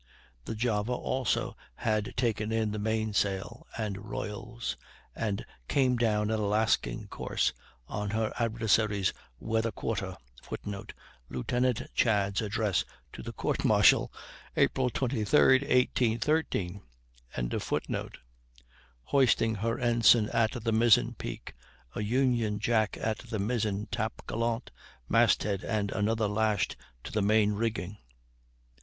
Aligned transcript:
The 0.45 0.55
Java 0.55 0.93
also 0.93 1.55
had 1.75 2.15
taken 2.17 2.51
in 2.51 2.71
the 2.71 2.79
main 2.79 3.13
sail 3.13 3.67
and 3.77 4.03
royals, 4.09 4.75
and 5.15 5.45
came 5.67 5.95
down 5.95 6.31
in 6.31 6.39
a 6.39 6.43
lasking 6.43 7.07
course 7.09 7.53
on 7.87 8.09
her 8.09 8.33
adversary's 8.39 9.13
weather 9.39 9.71
quarter, 9.71 10.17
[Footnote: 10.41 10.93
Lieutenant 11.29 11.83
Chads' 11.95 12.41
Address 12.41 12.83
to 13.13 13.21
the 13.21 13.31
Court 13.31 13.63
martial, 13.63 14.11
April 14.57 14.89
23, 14.89 15.59
1813.] 15.59 16.81
hoisting 19.03 19.53
her 19.57 19.77
ensign 19.77 20.29
at 20.29 20.63
the 20.63 20.71
mizzen 20.71 21.13
peak, 21.13 21.53
a 21.93 22.01
union 22.01 22.57
Jack 22.57 22.97
at 22.99 23.19
the 23.19 23.37
mizzen 23.37 23.85
top 23.91 24.23
gallant 24.27 24.71
mast 25.07 25.43
head, 25.43 25.63
and 25.63 25.91
another 25.91 26.27
lashed 26.27 26.75
to 27.03 27.11
the 27.11 27.21
main 27.21 27.53
rigging. 27.53 27.99